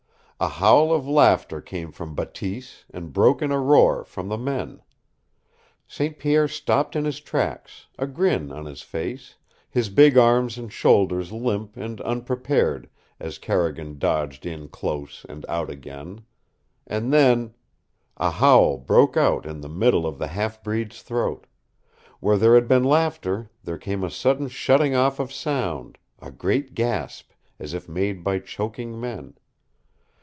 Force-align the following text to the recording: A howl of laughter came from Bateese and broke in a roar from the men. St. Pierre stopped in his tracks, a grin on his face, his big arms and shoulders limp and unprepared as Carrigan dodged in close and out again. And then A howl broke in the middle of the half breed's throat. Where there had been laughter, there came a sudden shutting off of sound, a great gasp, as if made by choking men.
A 0.43 0.47
howl 0.47 0.91
of 0.91 1.07
laughter 1.07 1.61
came 1.61 1.91
from 1.91 2.15
Bateese 2.15 2.85
and 2.91 3.13
broke 3.13 3.43
in 3.43 3.51
a 3.51 3.59
roar 3.59 4.03
from 4.03 4.27
the 4.27 4.39
men. 4.39 4.81
St. 5.87 6.17
Pierre 6.17 6.47
stopped 6.47 6.95
in 6.95 7.05
his 7.05 7.19
tracks, 7.19 7.85
a 7.99 8.07
grin 8.07 8.51
on 8.51 8.65
his 8.65 8.81
face, 8.81 9.35
his 9.69 9.89
big 9.89 10.17
arms 10.17 10.57
and 10.57 10.73
shoulders 10.73 11.31
limp 11.31 11.77
and 11.77 12.01
unprepared 12.01 12.89
as 13.19 13.37
Carrigan 13.37 13.99
dodged 13.99 14.47
in 14.47 14.67
close 14.67 15.27
and 15.29 15.45
out 15.47 15.69
again. 15.69 16.21
And 16.87 17.13
then 17.13 17.53
A 18.17 18.31
howl 18.31 18.79
broke 18.79 19.15
in 19.15 19.61
the 19.61 19.69
middle 19.69 20.07
of 20.07 20.17
the 20.17 20.29
half 20.29 20.63
breed's 20.63 21.03
throat. 21.03 21.45
Where 22.19 22.39
there 22.39 22.55
had 22.55 22.67
been 22.67 22.83
laughter, 22.83 23.51
there 23.63 23.77
came 23.77 24.03
a 24.03 24.09
sudden 24.09 24.47
shutting 24.47 24.95
off 24.95 25.19
of 25.19 25.31
sound, 25.31 25.99
a 26.17 26.31
great 26.31 26.73
gasp, 26.73 27.29
as 27.59 27.75
if 27.75 27.87
made 27.87 28.23
by 28.23 28.39
choking 28.39 28.99
men. 28.99 29.35